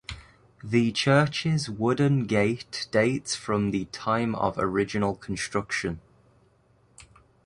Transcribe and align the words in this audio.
The 0.63 0.91
church's 0.91 1.69
wooden 1.69 2.25
gate 2.25 2.87
dates 2.91 3.35
from 3.35 3.69
the 3.69 3.85
time 3.91 4.33
of 4.33 4.57
original 4.57 5.13
construction. 5.13 6.01